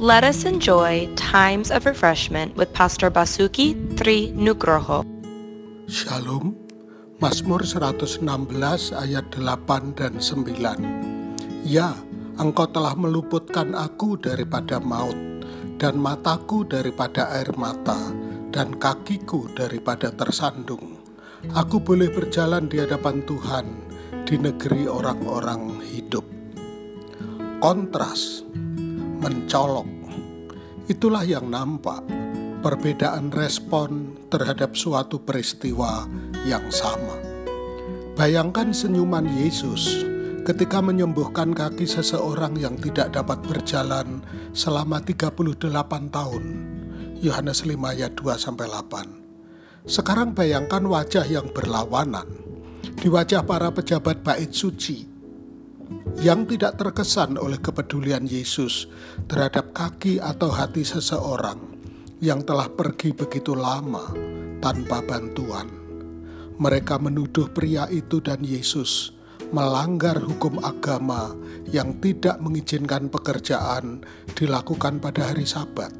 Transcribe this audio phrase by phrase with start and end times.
[0.00, 5.04] Let us enjoy times of refreshment with Pastor Basuki Tri Nugroho.
[5.92, 6.56] Shalom,
[7.20, 8.24] Mazmur 116
[8.96, 11.68] ayat 8 dan 9.
[11.68, 11.92] Ya,
[12.40, 15.44] engkau telah meluputkan aku daripada maut,
[15.76, 18.00] dan mataku daripada air mata,
[18.56, 20.96] dan kakiku daripada tersandung.
[21.52, 23.68] Aku boleh berjalan di hadapan Tuhan
[24.24, 26.24] di negeri orang-orang hidup.
[27.60, 28.48] Kontras
[29.20, 29.86] mencolok.
[30.88, 32.02] Itulah yang nampak
[32.64, 36.08] perbedaan respon terhadap suatu peristiwa
[36.48, 37.16] yang sama.
[38.16, 40.04] Bayangkan senyuman Yesus
[40.44, 44.24] ketika menyembuhkan kaki seseorang yang tidak dapat berjalan
[44.56, 45.68] selama 38
[46.12, 46.44] tahun.
[47.20, 49.84] Yohanes 5 ayat 2 sampai 8.
[49.84, 52.28] Sekarang bayangkan wajah yang berlawanan
[53.00, 55.09] di wajah para pejabat bait suci
[56.20, 58.86] yang tidak terkesan oleh kepedulian Yesus
[59.26, 61.58] terhadap kaki atau hati seseorang
[62.20, 64.12] yang telah pergi begitu lama
[64.60, 65.66] tanpa bantuan.
[66.60, 69.16] Mereka menuduh pria itu dan Yesus
[69.50, 71.34] melanggar hukum agama
[71.72, 74.04] yang tidak mengizinkan pekerjaan
[74.36, 75.90] dilakukan pada hari Sabat.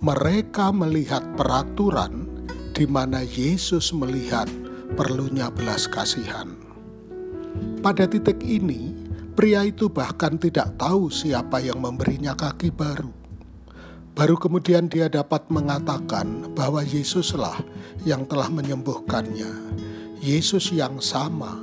[0.00, 2.26] Mereka melihat peraturan
[2.74, 4.46] di mana Yesus melihat
[4.94, 6.67] perlunya belas kasihan.
[7.78, 8.90] Pada titik ini,
[9.38, 13.14] pria itu bahkan tidak tahu siapa yang memberinya kaki baru.
[14.18, 17.54] Baru kemudian dia dapat mengatakan bahwa Yesuslah
[18.02, 19.78] yang telah menyembuhkannya.
[20.18, 21.62] Yesus yang sama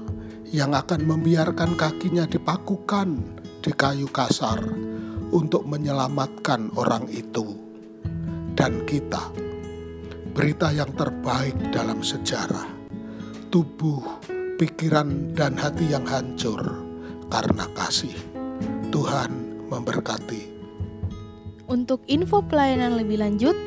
[0.56, 3.20] yang akan membiarkan kakinya dipakukan
[3.60, 4.64] di kayu kasar
[5.36, 7.60] untuk menyelamatkan orang itu
[8.56, 9.36] dan kita.
[10.32, 12.72] Berita yang terbaik dalam sejarah.
[13.52, 16.60] Tubuh pikiran dan hati yang hancur
[17.28, 18.16] karena kasih.
[18.90, 20.56] Tuhan memberkati.
[21.68, 23.58] Untuk info pelayanan lebih lanjut,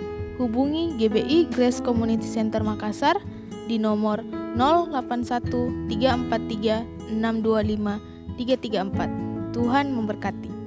[0.40, 3.20] hubungi GBI Grace Community Center Makassar
[3.68, 4.24] di nomor
[4.56, 9.52] 081 343 625 334.
[9.52, 10.57] Tuhan memberkati.